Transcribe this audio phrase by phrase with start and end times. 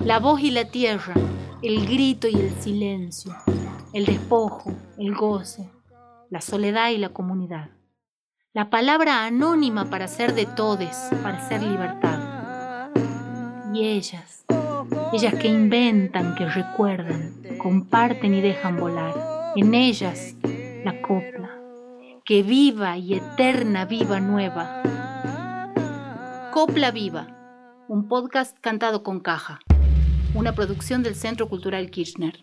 [0.00, 1.14] La voz y la tierra,
[1.60, 3.34] el grito y el silencio,
[3.92, 5.68] el despojo, el goce,
[6.30, 7.70] la soledad y la comunidad.
[8.52, 12.90] La palabra anónima para ser de todes, para ser libertad.
[13.74, 14.44] Y ellas,
[15.12, 19.52] ellas que inventan, que recuerdan, comparten y dejan volar.
[19.56, 20.36] En ellas
[20.84, 21.50] la copla,
[22.24, 24.82] que viva y eterna viva nueva.
[26.52, 27.26] Copla Viva,
[27.88, 29.60] un podcast cantado con caja,
[30.34, 32.38] una producción del Centro Cultural Kirchner.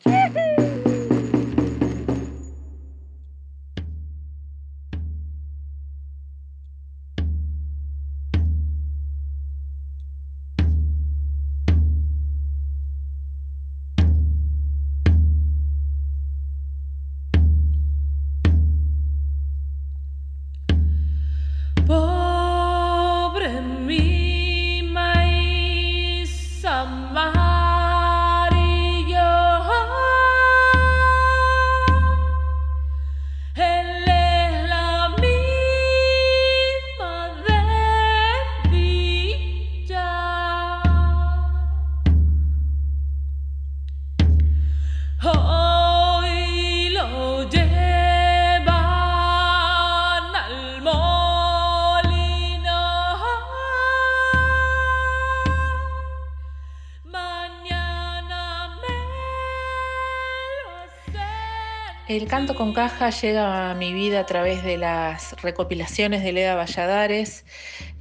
[62.15, 66.55] El canto con caja llega a mi vida a través de las recopilaciones de Leda
[66.55, 67.43] Valladares,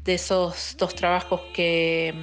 [0.04, 2.14] de esos dos trabajos que,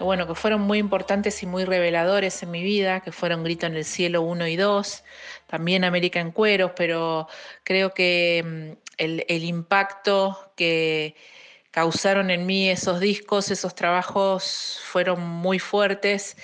[0.00, 3.76] bueno, que fueron muy importantes y muy reveladores en mi vida, que fueron Grito en
[3.76, 5.04] el Cielo 1 y 2,
[5.46, 7.28] también América en Cueros, pero
[7.62, 11.14] creo que mm, el impacto que
[11.70, 16.36] causaron en mí esos discos, esos trabajos fueron muy fuertes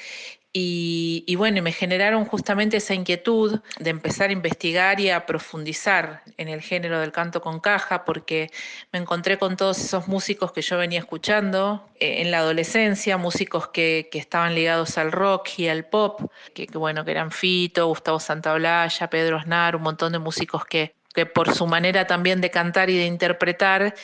[0.54, 6.48] y, bueno, me generaron justamente esa inquietud de empezar a investigar y a profundizar en
[6.48, 8.50] el género del canto con caja, porque
[8.92, 13.68] me encontré con todos esos músicos que yo venía escuchando eh, en la adolescencia, músicos
[13.68, 16.20] que, estaban ligados al rock y al pop,
[16.52, 21.24] que, bueno, que eran Fito, Gustavo Santaolalla, Pedro Aznar, un montón de músicos que, que
[21.24, 23.94] por su manera también de cantar y de interpretar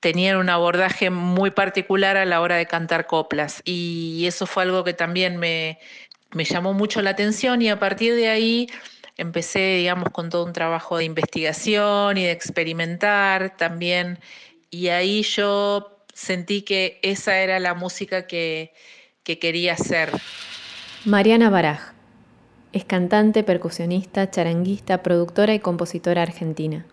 [0.00, 4.84] tenían un abordaje muy particular a la hora de cantar coplas y eso fue algo
[4.84, 5.78] que también me,
[6.32, 8.68] llamó mucho la atención y a partir de ahí
[9.16, 14.20] empecé, digamos, con todo un trabajo de investigación y de experimentar también
[14.70, 18.72] y ahí yo sentí que esa era la música que,
[19.24, 20.10] que quería hacer.
[21.04, 21.92] Mariana Baraj
[22.72, 26.84] es cantante, percusionista, charanguista, productora y compositora argentina.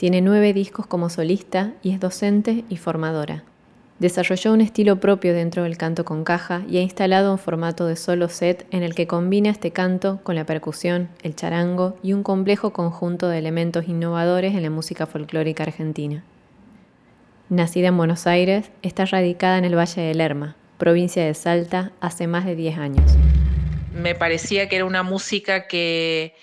[0.00, 3.44] Tiene nueve discos como solista y es docente y formadora.
[3.98, 7.96] Desarrolló un estilo propio dentro del canto con caja y ha instalado un formato de
[7.96, 12.22] solo set en el que combina este canto con la percusión, el charango y un
[12.22, 16.24] complejo conjunto de elementos innovadores en la música folclórica argentina.
[17.50, 22.26] Nacida en Buenos Aires, está radicada en el Valle de Lerma, provincia de Salta, hace
[22.26, 23.18] más de 10 años.
[23.92, 26.34] Me parecía que era una música que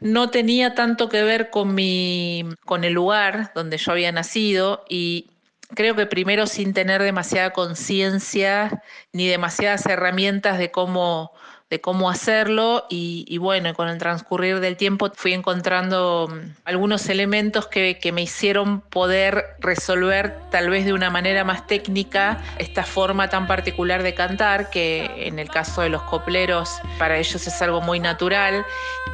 [0.00, 5.30] no tenía tanto que ver con, mi, con el lugar donde yo había nacido y
[5.74, 11.32] creo que primero sin tener demasiada conciencia ni demasiadas herramientas de cómo
[11.68, 17.66] de cómo hacerlo y, bueno, con el transcurrir del tiempo fui encontrando mm, algunos elementos
[17.66, 23.48] que, me hicieron poder resolver tal vez de una manera más técnica esta forma tan
[23.48, 27.98] particular de cantar, que en el caso de los copleros para ellos es algo muy
[27.98, 28.64] natural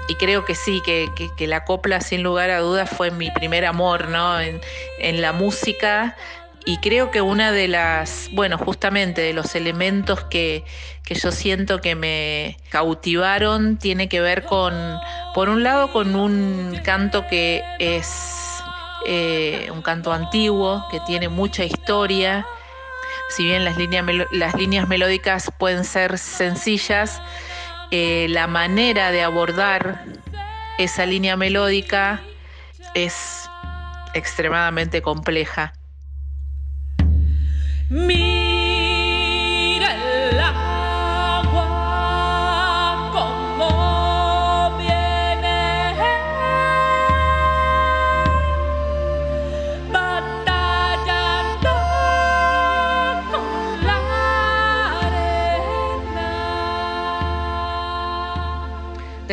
[0.08, 1.08] y creo que sí, que,
[1.46, 4.38] la copla sin lugar a dudas fue mi primer amor ¿no?
[4.38, 4.60] en,
[4.98, 6.16] en la música
[6.64, 10.64] y creo que una de las, bueno, justamente de los elementos que,
[11.08, 14.72] yo siento que me cautivaron tiene que ver con,
[15.34, 18.62] por un lado, con un canto que es
[19.06, 22.46] eh, un canto antiguo, que tiene mucha historia.
[23.28, 27.20] Si bien las líneas, las líneas melódicas pueden ser sencillas,
[27.90, 30.06] eh, la manera de abordar
[30.78, 32.22] esa línea melódica
[32.94, 33.50] es
[34.14, 35.74] extremadamente compleja.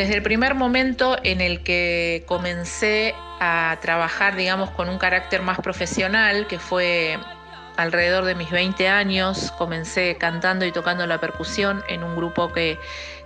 [0.00, 5.58] Desde el primer momento en el que comencé a trabajar, digamos, con un carácter más
[5.60, 7.18] profesional, que fue
[7.80, 12.78] alrededor de mis 20 años comencé cantando y tocando la percusión en un grupo que,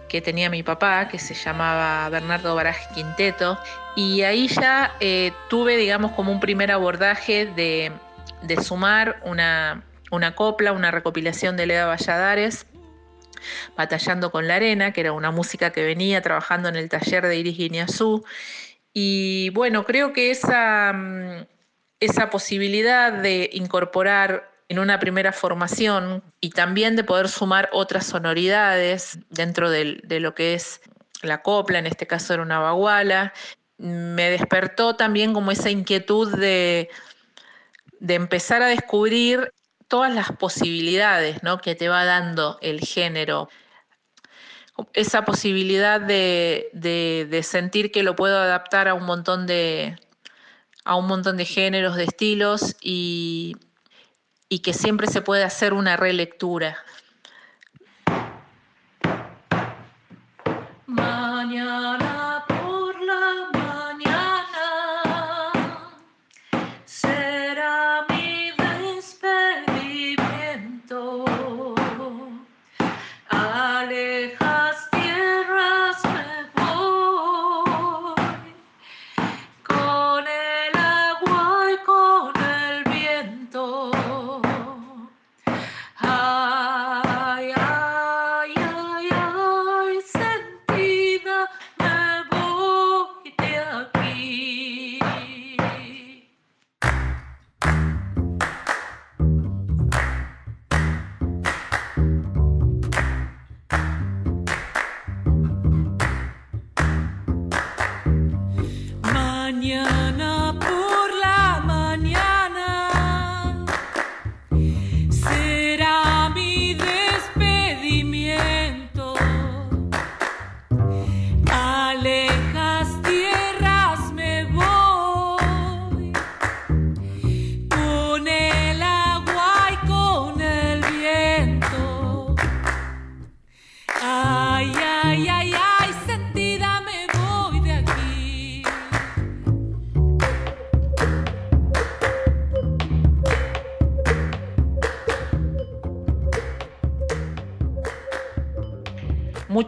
[0.09, 3.59] que tenía mi papá, que se llamaba Bernardo Baraje Quinteto,
[3.97, 7.93] y ahí ya eh, tuve, digamos, como un primer abordaje de,
[8.43, 12.67] de sumar una, una, copla, una recopilación de Leda Valladares,
[13.77, 17.37] Batallando con la Arena, que era una música que venía trabajando en el taller de
[17.37, 18.25] Iris Guineazú,
[18.95, 21.47] y bueno, creo que esa, mm,
[22.01, 29.19] esa posibilidad de incorporar en una primera formación y también de poder sumar otras sonoridades
[29.31, 30.81] dentro de, lo que es
[31.23, 33.33] la copla, en este caso era una baguala,
[33.79, 36.89] me despertó también como esa inquietud de,
[38.01, 39.53] de empezar a descubrir
[39.89, 41.59] todas las posibilidades ¿no?
[41.59, 43.49] que te va dando el género.
[44.93, 49.97] Esa posibilidad de, de, sentir que lo puedo adaptar a un montón de,
[50.85, 53.57] a un montón de géneros, de estilos y,
[54.49, 56.79] y que siempre se puede hacer una relectura.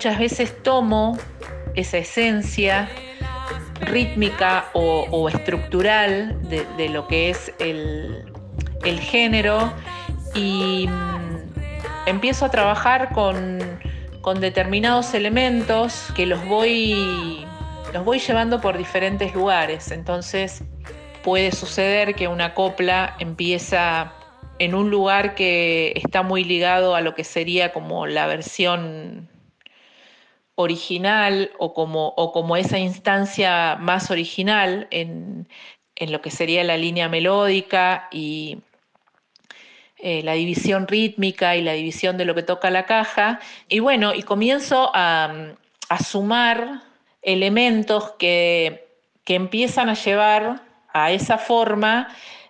[0.07, 1.19] Muchas veces tomo
[1.75, 2.89] esa esencia
[3.81, 8.25] rítmica o, estructural de, lo que es el,
[8.85, 9.73] el género
[10.33, 13.59] y mm, empiezo a trabajar con,
[14.21, 17.45] con determinados elementos que los voy,
[17.93, 19.91] los voy llevando por diferentes lugares.
[19.91, 20.63] Entonces
[21.25, 24.13] puede suceder que una copla empieza
[24.61, 29.35] en un lugar que está muy ligado a lo que sería como la versión
[30.57, 35.49] original o como, o como esa instancia más original en,
[35.95, 38.59] en, lo que sería la línea melódica y
[39.99, 43.39] eh, la división rítmica y la división de lo que toca la caja.
[43.69, 45.55] Y bueno, y comienzo a,
[45.89, 46.83] a sumar
[47.23, 48.89] elementos que,
[49.25, 50.63] que, empiezan a llevar
[50.93, 52.09] a esa forma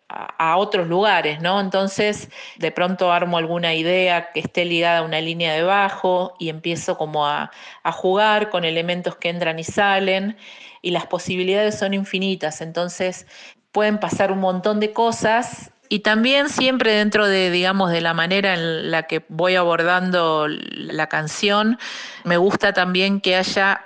[0.09, 1.61] a, otros lugares, ¿no?
[1.61, 6.49] Entonces, de pronto armo alguna idea que esté ligada a una línea de bajo y
[6.49, 7.51] empiezo como a,
[7.83, 10.37] a jugar con elementos que entran y salen
[10.83, 13.27] y las posibilidades son infinitas, entonces
[13.73, 18.55] pueden pasar un montón de cosas y también siempre dentro de, digamos, de la manera
[18.55, 21.79] en la que voy abordando la canción,
[22.25, 23.81] me gusta también que haya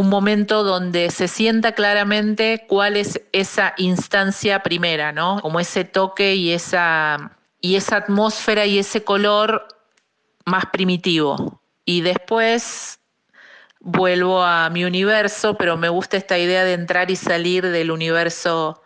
[0.00, 5.40] un momento donde se sienta claramente cuál es esa instancia primera, ¿no?
[5.42, 9.68] Como ese toque y esa, y esa atmósfera y ese color
[10.46, 11.60] más primitivo.
[11.84, 12.98] Y después
[13.80, 18.82] vuelvo a mi universo, pero me gusta esta idea de entrar y salir del universo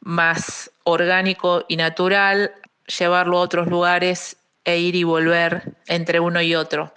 [0.00, 2.52] más orgánico y natural,
[2.98, 6.92] llevarlo a otros lugares e ir y volver entre uno y otro.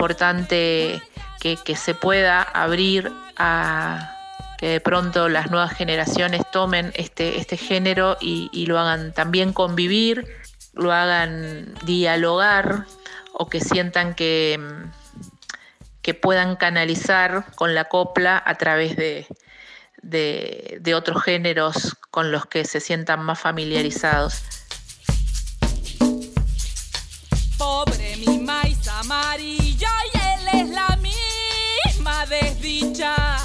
[0.00, 1.02] Importante
[1.40, 4.16] que, se pueda abrir a
[4.56, 10.26] que de pronto las nuevas generaciones tomen este, este género y, lo hagan también convivir,
[10.72, 12.86] lo hagan dialogar
[13.34, 14.58] o que sientan que,
[16.00, 19.26] que puedan canalizar con la copla a través de,
[20.00, 24.42] de, otros géneros con los que se sientan más familiarizados.
[27.58, 29.89] Pobre mi maíz amarilla
[32.60, 33.38] desdicha.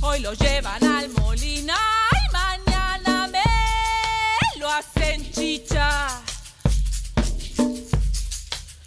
[0.00, 1.72] Hoy lo llevan al molino
[2.12, 6.08] y mañana me lo hacen chicha.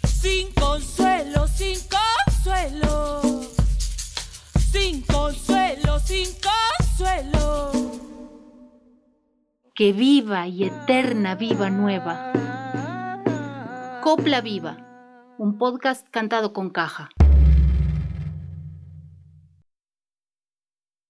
[0.04, 3.22] Sin consuelo, sin consuelo.
[4.70, 7.72] Sin consuelo, sin consuelo.
[9.74, 12.32] Que viva y eterna viva nueva.
[14.02, 14.76] Copla Viva,
[15.36, 17.10] un podcast cantado con caja.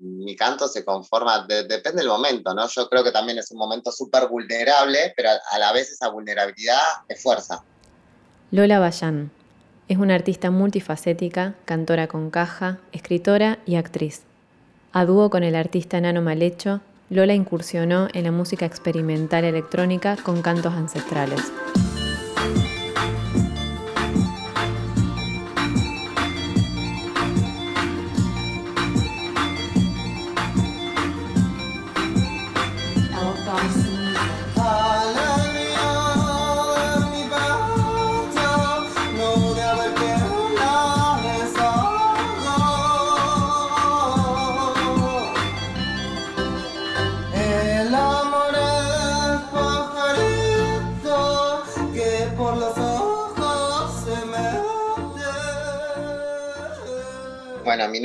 [0.07, 2.67] Mi canto se conforma, de- depende del momento, ¿no?
[2.69, 6.79] Yo creo que también es un momento súper vulnerable, pero a, la vez esa vulnerabilidad
[7.09, 7.63] es fuerza.
[8.51, 9.31] Lola Bayán
[9.89, 14.23] es una artista multifacética, cantora con caja, escritora y actriz.
[14.93, 20.43] A dúo con el artista Nano Malecho, Lola incursionó en la música experimental electrónica con
[20.43, 21.41] cantos ancestrales.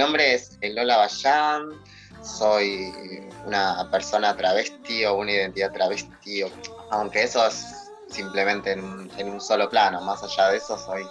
[0.02, 1.70] Nombre es Lola Bayán,
[2.24, 2.92] soy
[3.46, 6.44] una persona travesti o una identidad travesti,
[6.90, 11.04] aunque eso es simplemente en, un- solo plano, más allá de eso soy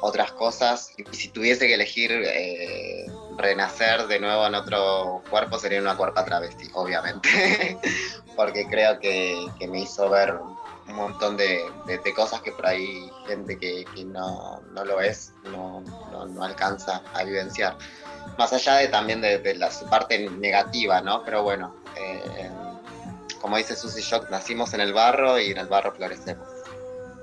[0.00, 0.90] otras cosas.
[0.96, 3.06] Y si tuviese que elegir eh,
[3.36, 7.78] renacer de nuevo en otro cuerpo, sería una cuerpa travesti, obviamente,
[8.36, 10.34] porque creo que, me hizo ver
[10.88, 11.70] un montón de,
[12.14, 15.82] cosas que por ahí gente que, no, lo es no-
[16.26, 17.76] no alcanza a vivenciar.
[18.38, 21.22] Más allá de también de, de la parte negativa, ¿no?
[21.24, 22.50] Pero bueno, eh,
[23.40, 26.48] como dice Susy Shock, nacimos en el barro y en el barro florecemos.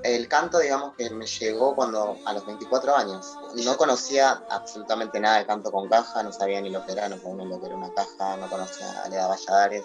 [0.02, 3.36] El canto, digamos que me llegó cuando a los 24 años.
[3.64, 7.18] No conocía absolutamente nada de canto con caja, no sabía ni lo que era, no
[7.18, 9.84] sabía lo que era una caja, no conocía a Leda Valladares.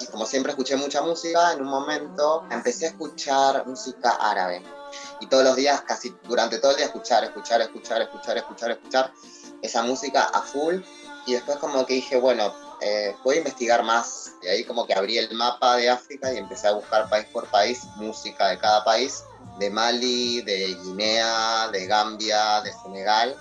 [0.00, 4.62] Y como siempre escuché mucha música, en un momento empecé a escuchar música árabe.
[5.20, 9.12] Y todos los días, casi durante todo el día, escuchar, escuchar, escuchar, escuchar, escuchar, escuchar
[9.64, 10.76] esa música a full.
[11.26, 14.32] Y después como que dije, bueno, eh, voy a investigar más.
[14.42, 17.46] Y ahí como que abrí el mapa de África y empecé a buscar país por
[17.46, 19.24] país música de cada país,
[19.58, 23.36] de Mali, de Guinea, de Gambia, de Senegal.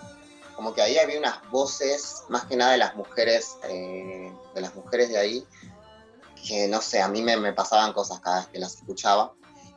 [0.55, 4.73] Como que ahí había unas voces, más que nada de las mujeres, eh, de las
[4.75, 5.47] mujeres de ahí,
[6.47, 9.33] que no sé, a mí me, me pasaban cosas cada vez que las escuchaba.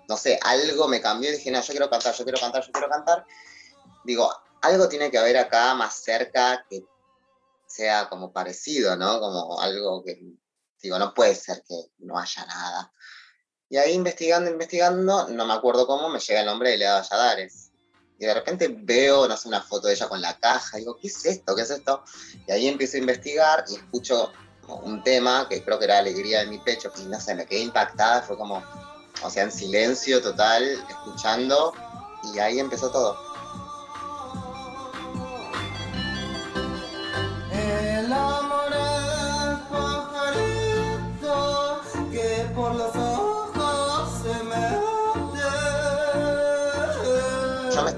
[0.08, 2.70] No sé, algo me cambió y dije, no, yo quiero cantar, yo quiero cantar, yo
[2.70, 3.26] quiero cantar.
[4.04, 4.30] Digo,
[4.62, 6.84] algo tiene que haber acá más cerca que
[7.66, 9.20] sea como parecido, ¿no?
[9.20, 10.20] Como algo que,
[10.80, 12.92] digo, no puede ser que no haya nada.
[13.68, 17.72] Y ahí investigando, investigando, no me acuerdo cómo, me llega el nombre de Lea Valladares.
[18.18, 20.96] Y de repente veo, no sé, una foto de ella con la caja, y digo,
[20.96, 21.54] ¿qué es esto?
[21.54, 22.02] ¿Qué es esto?
[22.46, 24.32] Y ahí empiezo a investigar y escucho
[24.68, 27.60] un tema que creo que era Alegría de mi pecho, y no sé, me quedé
[27.60, 28.62] impactada, fue como,
[29.22, 31.74] o sea, en silencio total, escuchando,
[32.32, 33.35] y ahí empezó todo.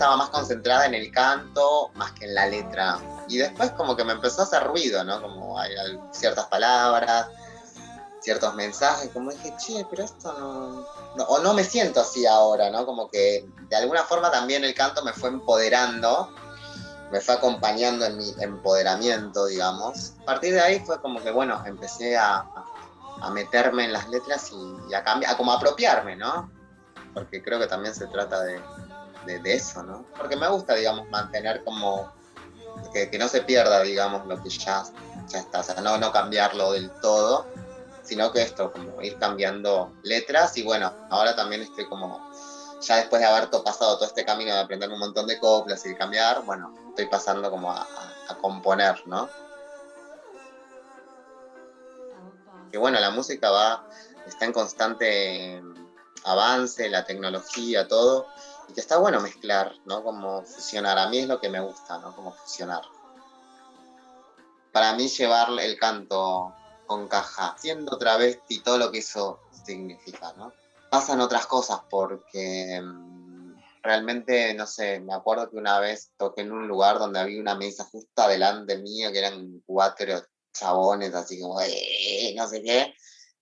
[0.09, 2.99] Estaba más concentrada en el canto más que en la letra.
[3.29, 5.21] Y después como que me empezó a hacer ruido, ¿no?
[5.21, 5.71] Como hay
[6.13, 7.27] ciertas palabras,
[8.21, 12.71] ciertos mensajes, como dije, che, pero esto no, no- O no me siento así ahora,
[12.71, 12.87] ¿no?
[12.87, 16.33] Como que de alguna forma también el canto me fue empoderando,
[17.13, 20.15] me fue acompañando en mi empoderamiento, digamos.
[20.23, 22.47] A partir de ahí fue como que, bueno, empecé a,
[23.21, 26.51] a meterme en las letras y, y a cambiar, a como apropiarme, ¿no?
[27.13, 28.59] Porque creo que también se trata de,
[29.29, 30.07] de, de eso, ¿no?
[30.17, 32.11] Porque me gusta, digamos, mantener como
[32.93, 34.83] que, que no se pierda, digamos, lo que ya,
[35.29, 37.47] ya está, o sea, no, no cambiarlo del todo,
[38.03, 42.19] sino que esto, como ir cambiando letras y bueno, ahora también estoy como,
[42.81, 45.85] ya después de haber to- pasado todo este camino de aprender un montón de coplas
[45.85, 49.29] y de cambiar, bueno, estoy pasando como a, a- a componer, ¿no?
[52.73, 53.85] Que bueno, la música va,
[54.27, 55.63] está en constante
[56.25, 58.27] avance, la tecnología, todo,
[58.69, 60.03] y que está bueno mezclar, ¿no?
[60.03, 62.15] Como fusionar, a mí es lo que me gusta, ¿no?
[62.15, 62.83] Como fusionar.
[64.73, 66.55] para mí llevar el canto
[66.87, 70.53] con caja, siendo travesti, todo lo que eso significa, ¿no?
[70.91, 76.53] Pasan otras cosas porque mm, realmente, no sé, me acuerdo que una vez toqué en
[76.53, 80.23] un lugar donde había una mesa justo delante mía, que eran cuatro
[80.53, 82.95] chabones, así como, "Eh", no sé qué,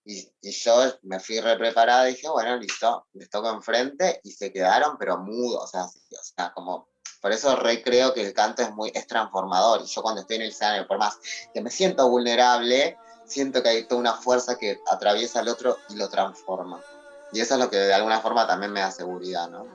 [0.06, 4.52] y, yo me fui re preparada y dije, bueno, listo, les toco enfrente y se
[4.52, 8.90] quedaron, pero mudos, o sea, como, por eso re creo que el canto es muy,
[8.94, 11.18] es transformador, y yo cuando estoy en el escenario, por más
[11.52, 15.96] que me siento vulnerable, siento que hay toda una fuerza que atraviesa al otro y
[15.96, 16.84] lo transforma.
[17.30, 19.74] Y eso es lo que de alguna forma también me da seguridad, ¿no?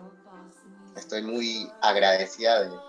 [0.96, 2.84] Estoy muy agradecida de,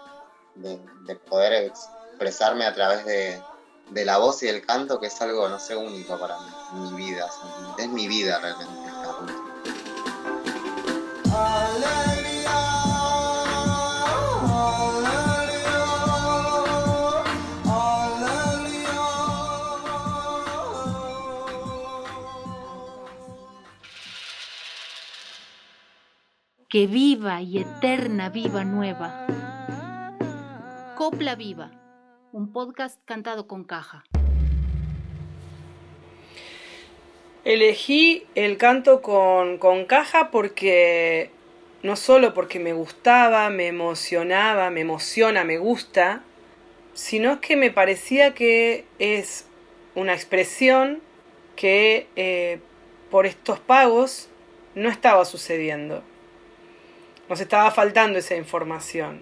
[0.55, 3.49] de- de poder expresarme a través de,
[3.87, 6.93] de la voz y el canto, que es algo, no sé, único para mí, mi
[6.95, 7.27] vida.
[7.27, 8.83] o sea, es mi vida realmente.
[26.69, 29.27] Que viva y eterna viva nueva.
[30.97, 31.71] Copla Viva,
[32.33, 34.05] un podcast cantado con caja.
[37.53, 41.29] Elegí el canto con, con caja porque
[41.83, 46.23] no solo porque me gustaba, me emocionaba, me emociona, me gusta,
[46.95, 49.45] sino que me parecía que es
[49.95, 51.03] una expresión
[51.55, 52.61] que eh,
[53.11, 54.31] por estos pagos
[54.75, 56.03] no estaba sucediendo.
[57.29, 59.21] Nos estaba faltando esa información.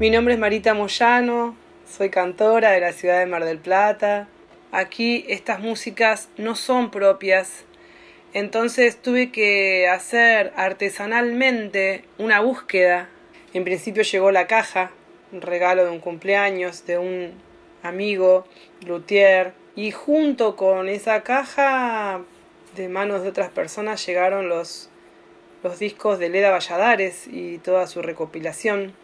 [0.00, 1.54] Mi nombre es Marita Moyano,
[1.86, 4.28] soy cantora de la ciudad de Mar del Plata.
[4.72, 7.66] Aquí estas músicas no son propias,
[8.32, 13.10] entonces tuve que hacer artesanalmente una búsqueda.
[13.52, 14.90] En principio llegó la caja,
[15.32, 17.34] un regalo de un cumpleaños de un
[17.82, 18.46] amigo,
[18.86, 22.22] luthier, y junto con esa caja
[22.74, 24.88] de manos de otras personas llegaron los,
[25.62, 28.94] los discos de Leda Valladares y toda su recopilación.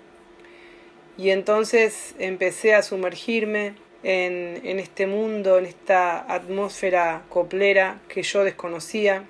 [1.18, 9.24] Y entonces empecé a sumergirme en, este mundo, en esta atmósfera coplera que yo desconocía,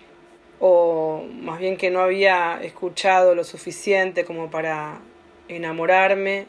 [0.59, 5.01] o más bien que no había escuchado lo suficiente como para
[5.49, 6.47] enamorarme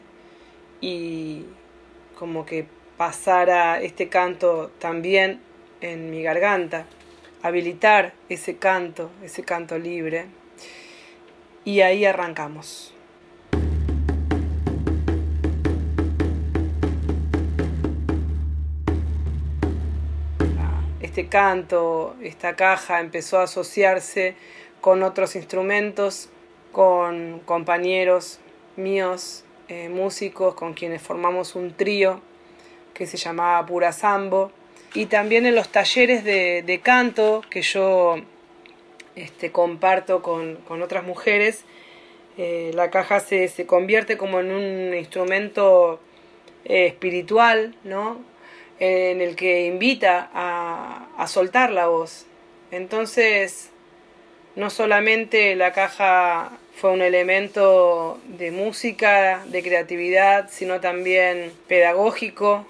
[0.80, 1.44] y
[2.18, 5.40] como que pasara este canto también
[5.80, 6.86] en mi garganta,
[7.42, 10.26] habilitar ese canto, ese canto libre.
[11.64, 12.92] Y ahí arrancamos.
[21.18, 24.36] Este canto, esta caja empezó a asociarse
[24.80, 26.28] con otros instrumentos,
[26.70, 28.38] con compañeros
[28.76, 32.20] míos, eh, músicos, con quienes formamos un trío
[32.94, 34.52] que se llamaba Pura Sambo,
[34.94, 38.14] y también en los talleres de, canto que yo
[39.16, 41.64] este, comparto con, con, otras mujeres,
[42.36, 45.98] eh, la caja se, se, convierte como en un instrumento
[46.64, 48.37] eh, espiritual, ¿no?
[48.80, 52.26] En el que invita a, a, soltar la voz.
[52.70, 53.70] Entonces,
[54.56, 62.66] no solamente la caja fue un elemento de música, de creatividad, sino también pedagógico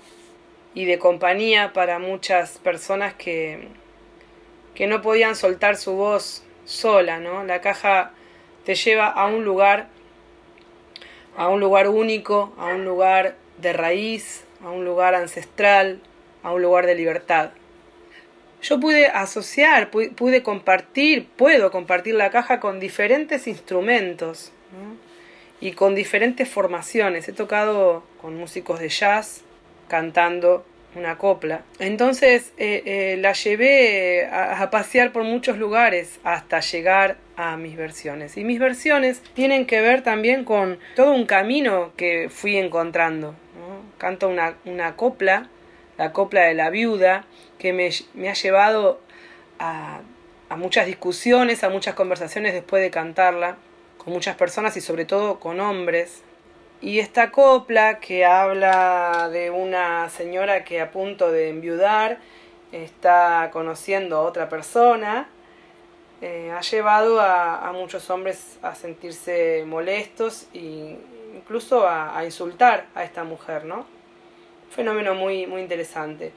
[0.75, 3.69] y de compañía para muchas personas que,
[4.75, 7.45] que no podían soltar su voz sola, ¿no?
[7.45, 8.13] La caja
[8.65, 9.89] te lleva a un lugar,
[11.37, 16.01] a un lugar único, a un lugar de raíz, a un lugar ancestral,
[16.43, 17.51] a un lugar de libertad.
[18.61, 24.53] Yo pude asociar, pude compartir, puedo compartir la caja con diferentes instrumentos
[25.61, 27.29] y con diferentes formaciones.
[27.29, 29.43] He tocado con músicos de jazz,
[29.87, 31.63] cantando una copla.
[31.79, 38.37] Entonces eh, eh, la llevé a, pasear por muchos lugares hasta llegar a mis versiones.
[38.37, 43.35] Y mis versiones tienen que ver también con todo un camino que fui encontrando.
[43.99, 43.99] ¿No?
[43.99, 45.49] Canto una, una, copla,
[45.97, 47.25] la copla de la viuda,
[47.59, 49.01] que me, me ha llevado
[49.59, 50.01] a,
[50.49, 53.57] a muchas discusiones, a muchas conversaciones después de cantarla,
[53.99, 56.23] con muchas personas y sobre todo con hombres,
[56.81, 62.19] y esta copla que habla de una señora que a punto de enviudar
[62.71, 65.29] está conociendo a otra persona,
[66.21, 70.99] eh, ha llevado a, muchos hombres a sentirse molestos e
[71.39, 73.87] incluso a, insultar a esta mujer, ¿no?
[74.71, 76.33] Fenómeno muy, muy interesante.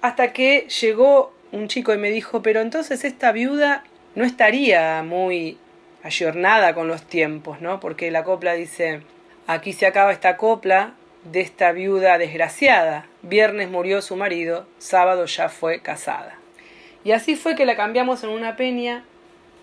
[0.00, 5.58] Hasta que llegó un chico y me dijo, pero entonces esta viuda no estaría muy
[6.02, 7.80] ayornada con los tiempos, ¿no?
[7.80, 9.02] Porque la copla dice,
[9.46, 13.06] aquí se acaba esta copla de esta viuda desgraciada.
[13.22, 16.38] Viernes murió su marido, sábado ya fue casada.
[17.04, 19.04] Y así fue que la cambiamos en una peña,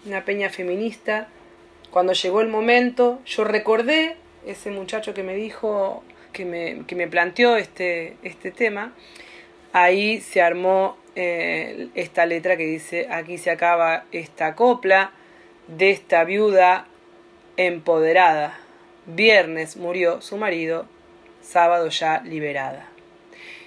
[0.05, 1.27] una peña feminista.
[1.91, 7.07] Cuando llegó el momento, yo recordé ese muchacho que me dijo, que me, que me
[7.07, 8.93] planteó este, este tema,
[9.73, 15.11] ahí se armó eh, esta letra que dice, aquí se acaba esta copla
[15.67, 16.87] de esta viuda
[17.57, 18.59] empoderada.
[19.05, 20.85] Viernes murió su marido,
[21.41, 22.87] sábado ya liberada.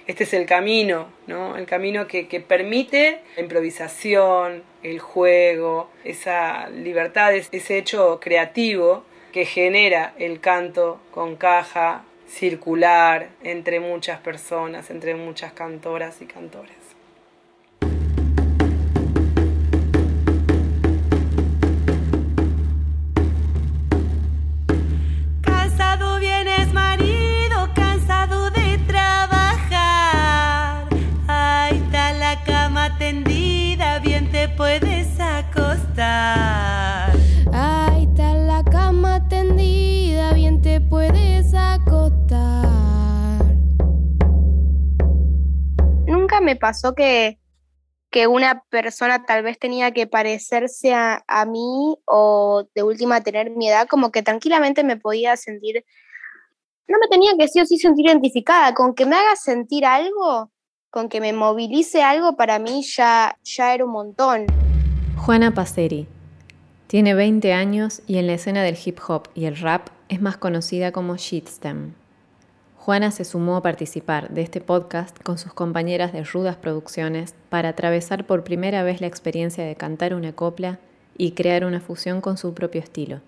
[0.07, 1.57] Este es el camino, ¿no?
[1.57, 9.03] El camino que, que permite la improvisación, el juego, esa libertad, ese hecho creativo
[9.35, 16.77] que genera el canto con caja circular entre muchas personas, entre muchas cantoras y cantores.
[25.41, 26.73] Cansado vienes
[46.45, 47.39] me pasó que,
[48.09, 53.51] que una persona tal vez tenía que parecerse a, a mí o de última tener
[53.51, 55.83] mi edad, como que tranquilamente me podía sentir,
[56.87, 60.51] no me tenía que sí o sí sentir identificada, con que me haga sentir algo,
[60.89, 64.45] con que me movilice algo, para mí ya, ya era un montón.
[65.17, 66.07] Juana Paceri.
[66.87, 70.37] Tiene 20 años y en la escena del hip hop y el rap es más
[70.37, 71.93] conocida como Shitstem.
[72.85, 77.69] Juana se sumó a participar de este podcast con sus compañeras de Rudas Producciones para
[77.69, 80.77] atravesar por primera vez la experiencia de cantar una copla
[81.17, 83.21] y crear una fusión con su propio estilo.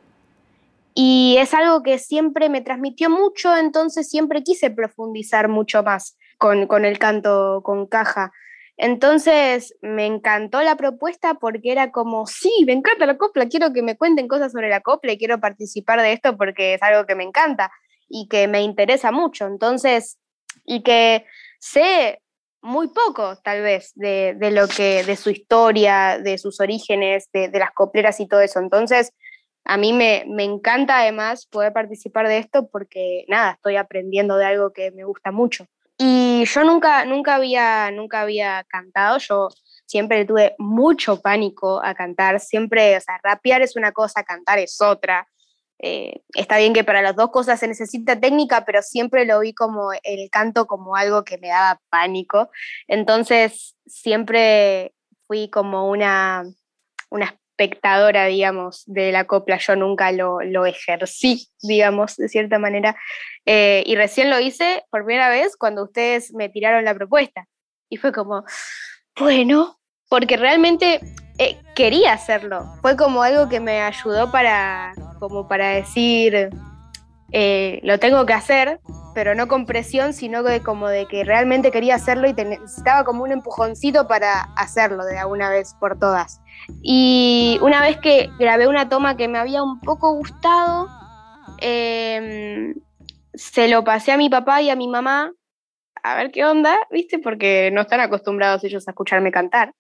[0.93, 6.67] Y es algo que siempre me transmitió mucho, entonces siempre quise profundizar mucho más con,
[6.67, 8.32] con el canto con caja.
[8.78, 13.82] Entonces me encantó la propuesta porque era como, sí, me encanta la copla, quiero que
[13.82, 17.15] me cuenten cosas sobre la copla y quiero participar de esto porque es algo que
[17.15, 17.72] me encanta
[18.10, 19.46] y que me interesa mucho.
[19.48, 20.17] Entonces,
[20.65, 21.26] y que
[21.60, 22.22] sé
[22.62, 27.50] muy poco tal vez de, de lo que, de su historia, de sus orígenes, de,
[27.50, 28.60] de las copleras y todo eso.
[28.60, 29.13] Entonces,
[29.63, 34.46] a mí me, me encanta además poder participar de esto porque nada, estoy aprendiendo de
[34.46, 35.67] algo que me gusta mucho.
[35.98, 39.50] Y yo nunca, nunca, había, nunca había cantado, yo
[39.86, 44.80] siempre tuve mucho pánico a cantar, siempre, o sea, rapear es una cosa, cantar es
[44.80, 45.28] otra.
[45.80, 49.54] Eh, está bien que para las dos cosas se necesita técnica, pero siempre lo vi
[49.54, 52.50] como el canto como algo que me daba pánico.
[52.88, 54.94] Entonces, siempre
[55.28, 56.44] fui como una,
[57.10, 59.58] una espectadora, digamos, de la copla.
[59.58, 62.96] Yo nunca lo, lo ejercí, digamos, de cierta manera.
[63.46, 67.48] Eh, y recién lo hice por primera vez cuando ustedes me tiraron la propuesta.
[67.90, 68.44] Y fue como,
[69.20, 71.02] bueno, porque realmente
[71.38, 72.65] eh, quería hacerlo.
[72.82, 76.50] Fue como algo que me ayudó para, como para decir,
[77.32, 78.80] eh, lo tengo que hacer,
[79.13, 83.23] pero no con presión, sino que como de que realmente quería hacerlo y necesitaba como
[83.23, 86.41] un empujoncito para hacerlo de alguna vez por todas.
[86.82, 90.88] Y una vez que grabé una toma que me había un poco gustado,
[91.62, 92.73] eh,
[93.34, 95.32] se lo pasé a mi papá y a mi mamá
[96.04, 97.19] a ver qué onda, ¿viste?
[97.19, 99.73] Porque no están acostumbrados ellos a escucharme cantar.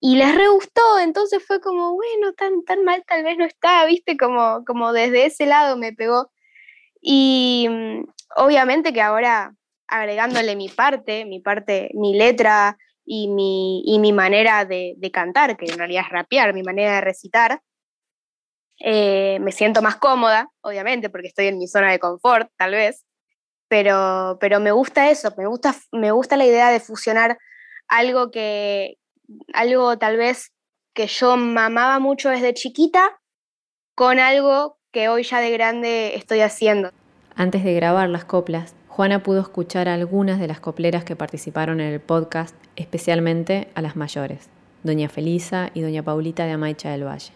[0.00, 3.86] Y les re gustó, entonces fue como, bueno, tan, tan mal tal vez no está,
[3.86, 4.16] ¿viste?
[4.16, 6.30] Como, como desde ese lado me pegó.
[7.00, 8.04] Y mm,
[8.36, 9.54] obviamente que ahora
[9.88, 15.56] agregándole mi parte, mi parte, mi letra y mi, y mi manera de, de cantar,
[15.56, 17.60] que en realidad es rapear, mi manera de recitar,
[18.80, 23.04] eh, me siento más cómoda, obviamente, porque estoy en mi zona de confort, tal vez,
[23.68, 27.38] pero, pero me gusta eso, me gusta, me gusta la idea de fusionar
[27.88, 28.98] algo que,
[29.52, 30.52] algo tal vez
[30.94, 33.20] que yo mamaba mucho desde chiquita
[33.94, 36.90] con algo que hoy ya de grande estoy haciendo.
[37.34, 41.80] Antes de grabar las coplas, Juana pudo escuchar a algunas de las copleras que participaron
[41.80, 44.48] en el podcast, especialmente a las mayores,
[44.84, 47.32] Doña Felisa y Doña Paulita de Amaicha del Valle.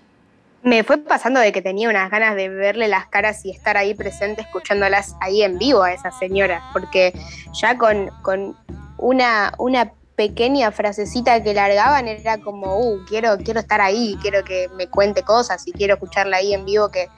[0.62, 3.94] Me fue pasando de que tenía unas ganas de verle las caras y estar ahí
[3.94, 7.12] presente escuchándolas ahí en vivo a esas señoras, porque
[7.52, 8.56] ya con, con
[8.96, 14.68] una, una pequeña frasecita que largaban era como, uh, quiero, quiero estar ahí, quiero que
[14.76, 17.08] me cuente cosas y quiero escucharla ahí en vivo que...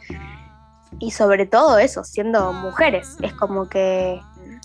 [0.99, 4.21] Y sobre todo eso, siendo mujeres, es como que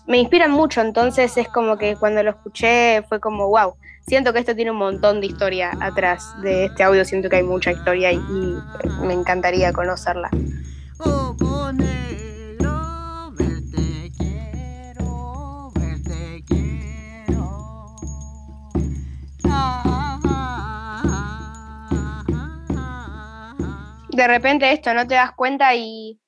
[0.08, 3.76] me inspiran mucho, entonces es como que cuando lo escuché fue como, wow,
[4.08, 7.44] siento que esto tiene un montón de historia atrás de este audio, siento que hay
[7.44, 8.20] mucha historia y,
[9.02, 10.30] me encantaría conocerla.
[11.00, 11.72] Ojo
[24.18, 26.20] De repente esto, no te das cuenta y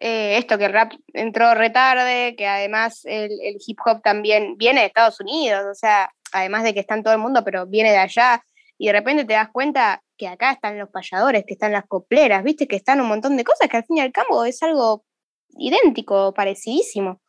[0.00, 4.80] eh, esto, que el rap entró retarde, que además el, el hip hop también viene
[4.80, 7.92] de Estados Unidos, o sea, además de que está en todo el mundo, pero viene
[7.92, 8.44] de allá,
[8.76, 12.42] y de repente te das cuenta que acá están los payadores, que están las copleras,
[12.42, 15.04] viste, que están un montón de cosas que al fin y al cabo es algo
[15.50, 17.20] idéntico, parecidísimo.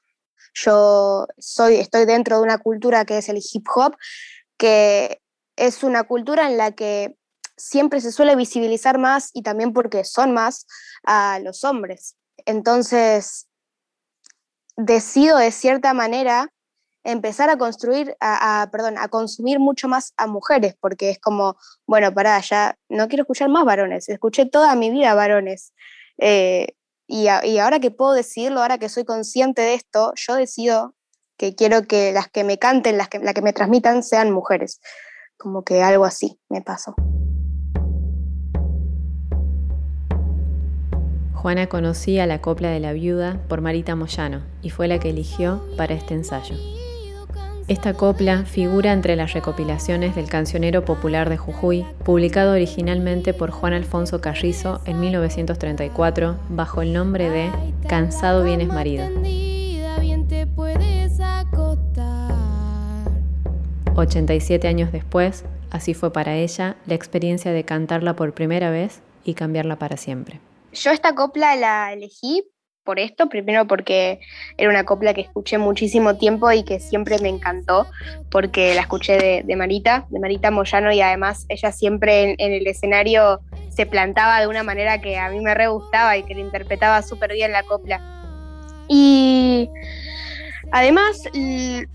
[0.56, 3.96] Yo soy, estoy dentro de una cultura que es el hip hop,
[4.58, 5.22] que
[5.56, 7.18] es una cultura en la que
[7.58, 10.66] siempre se suele visibilizar más y también porque son más
[11.04, 12.16] a los hombres.
[12.46, 13.48] Entonces,
[14.76, 16.54] decido de cierta manera
[17.04, 22.14] empezar a construir, a, perdón, a consumir mucho más a mujeres, porque es como, bueno,
[22.14, 25.74] pará, ya no quiero escuchar más varones, escuché toda mi vida varones.
[26.18, 26.76] Eh,
[27.10, 30.94] y ahora que puedo decidirlo, ahora que soy consciente de esto, yo decido
[31.38, 34.82] que quiero que las que me canten, las que, las que me transmitan sean mujeres.
[35.38, 36.96] Como que algo así me pasó.
[41.38, 45.62] Juana conocía la copla de la viuda por Marita Moyano y fue la que eligió
[45.78, 46.56] para este ensayo.
[47.68, 53.74] Esta copla figura entre las recopilaciones del Cancionero Popular de Jujuy, publicado originalmente por Juan
[53.74, 57.52] Alfonso Carrizo en 1934 bajo el nombre de
[57.88, 59.06] Cansado vienes marido.
[59.06, 62.34] Tendida, bien te puedes acostar.
[63.94, 69.36] 87 años después, así fue para ella la experiencia de cantarla por primera vez y
[69.36, 70.40] cambiarla para siempre.
[70.82, 72.44] Yo esta copla la elegí
[72.84, 74.22] por esto, primero porque
[74.58, 77.86] era una copla que escuché muchísimo tiempo y que siempre me encantó,
[78.32, 83.42] porque la escuché de, Marita, de Marita Moyano, y además ella siempre en, el escenario
[83.70, 87.02] se plantaba de una manera que a mí me re gustaba y que le interpretaba
[87.02, 88.00] súper bien la copla.
[88.88, 89.70] Y
[90.72, 91.22] además,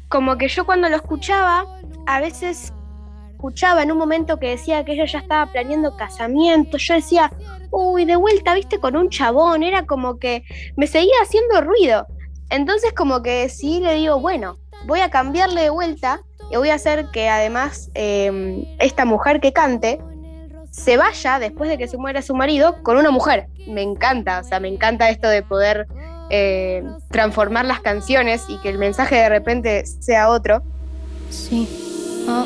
[0.09, 1.65] como que yo cuando lo escuchaba,
[2.07, 2.75] a veces
[3.43, 7.33] escuchaba en un momento que decía que ella ya estaba planeando casamiento, yo decía,
[7.73, 10.45] uy, de vuelta, viste, con un chabón, era como que
[10.77, 12.07] me seguía haciendo ruido.
[12.51, 16.21] Entonces como que sí le digo, bueno, voy a cambiarle de vuelta
[16.53, 20.01] y voy a hacer que además eh, esta mujer que cante
[20.71, 23.49] se vaya después de que se muera su marido con una mujer.
[23.67, 25.89] Me encanta, o sea, me encanta esto de poder
[26.31, 30.63] eh, transformar las canciones y que el mensaje de repente sea otro.
[31.29, 32.25] Sí.
[32.29, 32.45] Ah,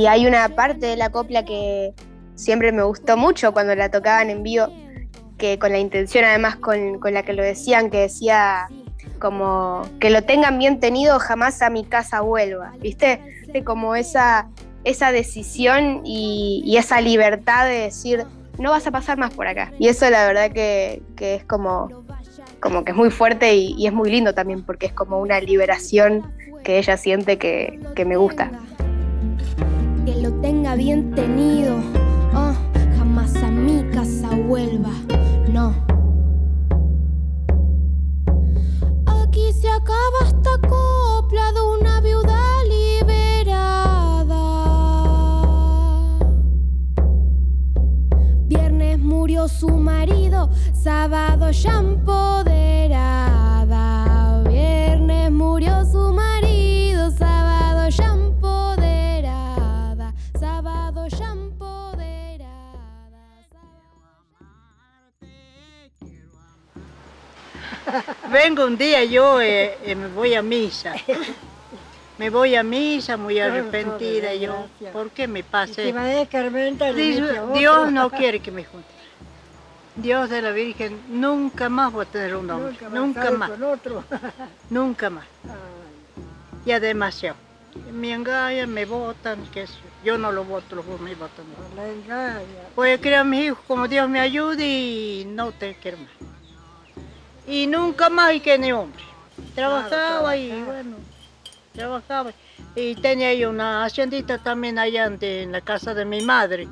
[0.00, 1.92] Y hay una parte de la copla que
[2.34, 4.68] siempre me gustó mucho cuando la tocaban en vivo,
[5.36, 8.66] que con la intención además con, con la que lo decían, que decía
[9.18, 13.20] como que lo tengan bien tenido, jamás a mi casa vuelva, ¿viste?
[13.62, 14.48] Como esa,
[14.84, 18.24] esa decisión y, y esa libertad de decir,
[18.58, 19.70] no vas a pasar más por acá.
[19.78, 22.06] Y eso la verdad que, que es como,
[22.58, 25.38] como que es muy fuerte y, y es muy lindo también, porque es como una
[25.40, 26.32] liberación
[26.64, 28.50] que ella siente que, que me gusta.
[30.04, 31.76] Que lo tenga bien tenido.
[32.32, 32.54] Ah,
[32.96, 34.92] jamás a mi casa vuelva.
[35.52, 35.74] No.
[39.06, 42.40] Aquí se acaba esta copla de una viuda
[42.74, 44.44] liberada.
[48.46, 53.29] Viernes murió su marido, sábado ya empoderada.
[68.30, 70.94] Vengo un día yo eh, eh, me voy a misa.
[72.16, 74.66] Me voy a misa muy arrepentida yo.
[74.92, 75.92] ¿Por qué me pasé?
[77.54, 78.88] Dios no quiere que me junte.
[79.96, 82.76] Dios de la Virgen, nunca más voy a tener un hombre.
[82.92, 84.10] Nunca más, Nunca más.
[84.70, 85.26] Nunca más.
[86.64, 87.36] Ya demasiado.
[87.92, 89.66] Me engañan, me votan, que
[90.04, 91.44] yo no lo voto, los me votan.
[92.76, 96.29] Voy a criar a mis hijos como Dios me ayude y no te quiero más.
[97.50, 99.02] Y nunca más hay que ni hombre.
[99.54, 100.96] Trabajaba y bueno,
[101.74, 102.32] trabajaba.
[102.76, 106.68] Y tenía yo una haciendita también allá ante- en la casa de mi madre.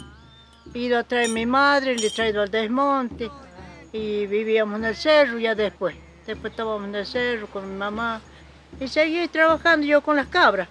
[0.75, 3.31] Ido a traer mi madre, le he traído al desmonte
[3.93, 5.97] y vivíamos en el cerro ya después.
[6.27, 8.21] Después estábamos en el cerro con mi mamá
[8.79, 10.69] y seguí trabajando yo con las cabras.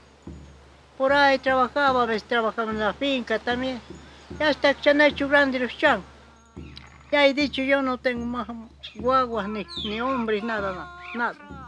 [0.97, 3.79] por ahí trabajaba, a veces trabajaba en la finca también.
[4.39, 6.05] Y hasta que se han hecho grandes los changos.
[7.11, 8.47] Ya he dicho, yo no tengo más
[8.95, 11.67] guaguas, ni, ni hombres, nada más, nada.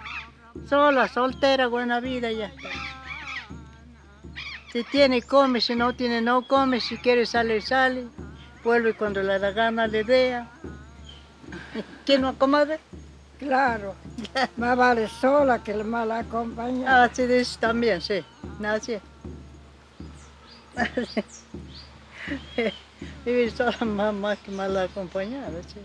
[0.67, 2.69] Sola, soltera, buena vida, ya está.
[4.71, 8.08] Si tiene, come, si no tiene, no come, si quiere salir, sale.
[8.63, 10.47] Vuelve cuando le da gana, le dea.
[12.06, 12.80] ¿Quién no acomode?
[13.39, 13.95] Claro.
[14.58, 17.06] Más vale sola que mal acompañada.
[17.06, 18.21] Ah, sí, de eso también, sí.
[18.63, 19.02] Así es.
[23.25, 25.79] Vivir sola más, más que mal acompañada, sí.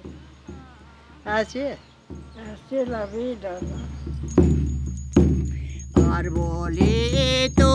[1.24, 1.78] Así es.
[2.36, 3.94] Así es la vida, ¿no?
[6.14, 7.73] Arbolito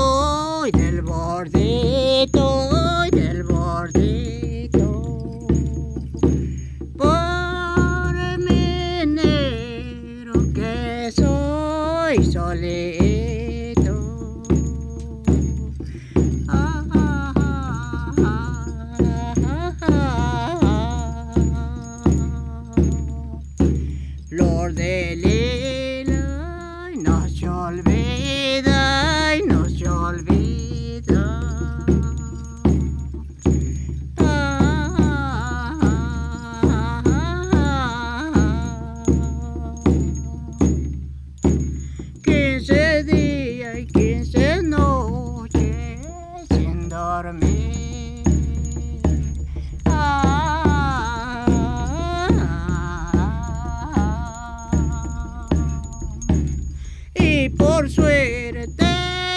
[57.60, 58.86] por suerte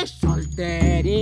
[0.07, 1.22] solterito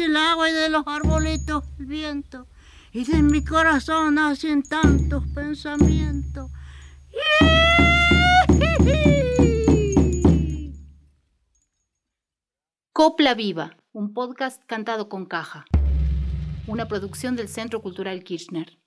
[0.00, 2.46] el agua y de los arbolitos el viento.
[2.92, 6.50] Y de mi corazón nacen tantos pensamientos.
[12.92, 15.66] Copla Viva, un podcast cantado con caja.
[16.66, 18.79] Una producción del Centro Cultural Kirchner.